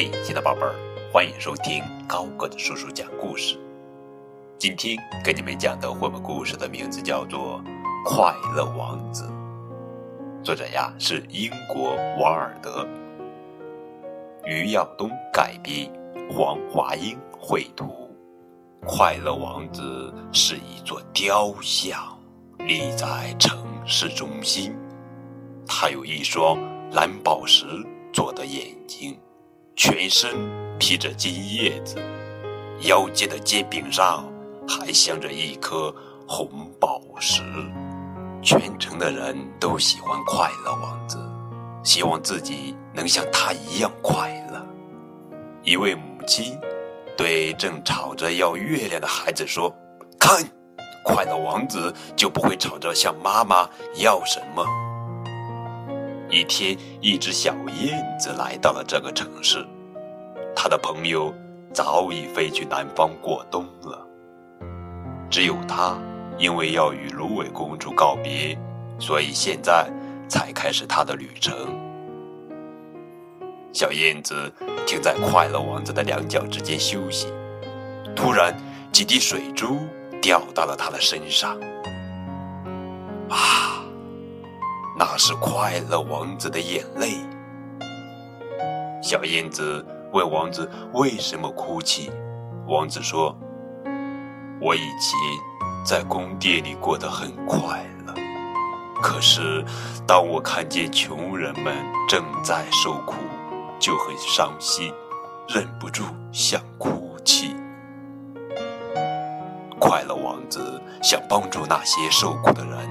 [0.00, 0.76] 嘿，亲爱的宝贝儿，
[1.12, 3.58] 欢迎收听高个子叔叔讲故事。
[4.56, 7.60] 今天给你们讲的绘本故事的名字叫做
[8.04, 9.24] 《快乐王子》，
[10.44, 12.86] 作者呀是英国王尔德，
[14.46, 15.90] 于耀东改编，
[16.30, 18.08] 黄华英绘图。
[18.86, 22.16] 快乐王子是一座雕像，
[22.58, 24.72] 立在城市中心。
[25.66, 26.56] 他有一双
[26.92, 27.66] 蓝宝石
[28.12, 29.18] 做的眼睛。
[29.78, 30.32] 全身
[30.76, 32.02] 披着金叶子，
[32.80, 34.24] 腰间的剑柄上
[34.66, 35.94] 还镶着一颗
[36.26, 36.50] 红
[36.80, 37.42] 宝石。
[38.42, 41.16] 全城的人都喜欢快乐王子，
[41.84, 44.66] 希望自己能像他一样快乐。
[45.62, 46.58] 一位母亲
[47.16, 49.72] 对正吵着要月亮的孩子说
[50.18, 50.42] ：“看，
[51.04, 54.66] 快乐王子就不会吵着向妈妈要什么。”
[56.30, 59.66] 一天，一只小燕子来到了这个城市，
[60.60, 61.32] 他的朋友
[61.72, 64.04] 早已飞去南方过冬了。
[65.30, 65.96] 只有他，
[66.36, 68.58] 因为要与芦苇公主告别，
[68.98, 69.88] 所以现在
[70.28, 71.54] 才开始他的旅程。
[73.72, 74.52] 小燕子
[74.84, 77.28] 停在快乐王子的两脚之间休息，
[78.16, 78.52] 突然，
[78.90, 79.78] 几滴水珠
[80.20, 81.56] 掉到了他的身上。
[83.28, 83.84] 啊！
[84.98, 87.18] 那是快乐王子的眼泪。
[89.00, 92.10] 小燕子问王子为什么哭泣，
[92.66, 93.36] 王子说
[94.60, 95.18] ：“我以前
[95.84, 98.14] 在宫殿里过得很快乐，
[99.02, 99.64] 可是
[100.06, 101.74] 当我看见穷人们
[102.08, 103.16] 正在受苦，
[103.78, 104.92] 就很伤心，
[105.48, 107.54] 忍不住想哭泣。”
[109.78, 112.88] 快乐王子想帮助那些受苦的人。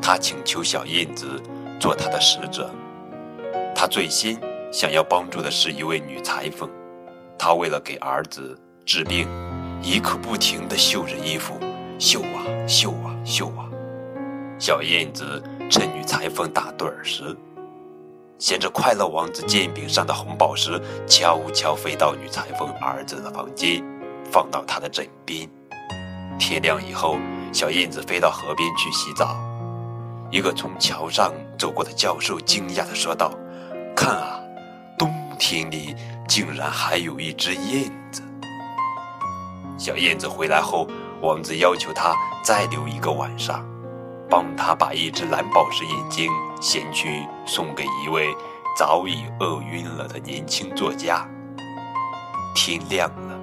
[0.00, 1.42] 他请求小燕子
[1.78, 2.70] 做他的使者。
[3.74, 6.68] 他最先想要帮助的是一位女裁缝。
[7.38, 9.26] 她为了给儿子治病，
[9.82, 11.58] 一刻不停地绣着衣服，
[11.98, 13.68] 绣啊绣啊绣啊。
[14.58, 17.36] 小燕子趁女裁缝打盹儿时，
[18.38, 23.82] 衔着快乐王子剑柄上的红宝石，悄悄飞到女裁缝儿子的房间，
[24.30, 25.48] 放到他的枕边。
[26.38, 27.18] 天亮以后，
[27.52, 29.36] 小燕子飞到河边去洗澡。
[30.30, 33.32] 一个从桥上走过的教授惊讶地说道
[33.94, 34.40] ：“看啊，
[35.38, 35.94] 厅里
[36.26, 38.22] 竟然还有一只燕子。”
[39.78, 40.88] 小燕子回来后，
[41.22, 43.64] 王子要求他再留一个晚上，
[44.28, 48.34] 帮他把一只蓝宝石眼睛衔去送给一位
[48.76, 51.26] 早已饿晕了的年轻作家。
[52.54, 53.38] 天亮了，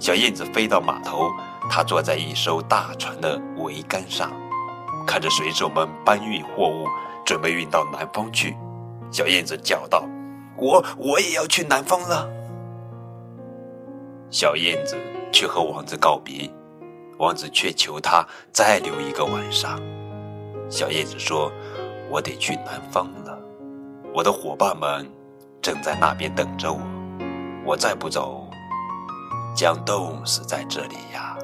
[0.00, 1.30] 小燕子飞到码头，
[1.70, 4.32] 它坐在一艘大船的桅杆上。
[5.06, 6.86] 看着水手们搬运货物，
[7.24, 8.56] 准备运到南方去，
[9.12, 10.04] 小燕子叫道
[10.58, 12.28] ：“我我也要去南方了。”
[14.30, 14.96] 小燕子
[15.32, 16.50] 去和王子告别，
[17.18, 19.80] 王子却求他再留一个晚上。
[20.68, 21.50] 小燕子说
[22.10, 23.38] ：“我得去南方了，
[24.12, 25.10] 我的伙伴们
[25.62, 26.80] 正在那边等着我，
[27.64, 28.46] 我再不走，
[29.56, 31.36] 将冻死在这里呀。”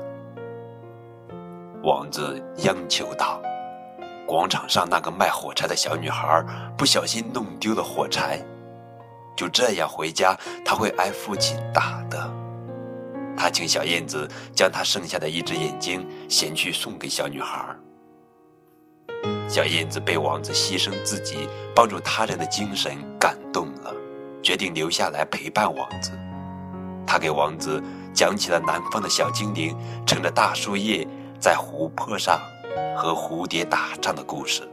[1.82, 3.40] 王子央求道。
[4.26, 6.42] 广场上那个卖火柴的小女孩
[6.78, 8.42] 不小心弄丢了火柴，
[9.36, 12.30] 就这样回家，他会挨父亲打的。
[13.36, 17.64] 他请小燕子将他剩下的一只眼睛衔去送给小女孩。
[19.48, 23.94] 小燕子被王子牺牲自己帮助他人的精神感动了，
[24.42, 26.12] 决定留下来陪伴王子。
[27.06, 31.06] 他给王子讲起了南方的小精灵乘着大树叶
[31.38, 32.40] 在湖泊上。
[32.96, 34.68] 和蝴蝶打仗的故事。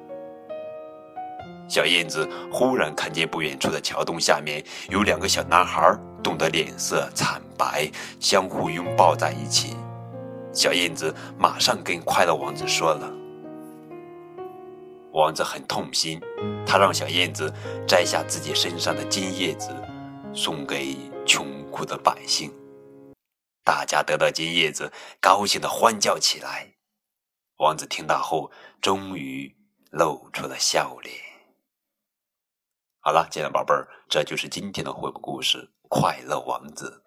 [1.71, 7.89] 小燕子忽然看见不远处的桥洞下面有两个小男孩，冻得脸色惨白，
[8.19, 9.77] 相互拥抱在一起。
[10.51, 13.09] 小燕子马上跟快乐王子说了。
[15.13, 16.19] 王子很痛心，
[16.68, 17.50] 他让小燕子
[17.88, 19.74] 摘下自己身上的金叶子，
[20.33, 22.51] 送给穷苦的百姓。
[23.63, 24.91] 大家得到金叶子，
[25.21, 26.67] 高兴地欢叫起来。
[27.59, 28.51] 王子听到后，
[28.81, 29.56] 终于
[29.91, 31.31] 露出了笑脸。
[33.03, 35.57] 好了，亲爱的宝贝儿，这就是今天的绘本故事
[35.89, 37.01] 《快乐王子》。